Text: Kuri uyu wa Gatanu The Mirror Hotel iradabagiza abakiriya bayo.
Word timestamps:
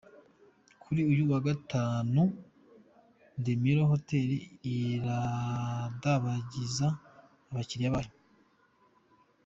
Kuri 0.81 1.01
uyu 1.11 1.23
wa 1.31 1.39
Gatanu 1.47 2.21
The 3.43 3.53
Mirror 3.61 3.87
Hotel 3.93 4.29
iradabagiza 4.75 6.87
abakiriya 7.51 7.95
bayo. 7.95 8.13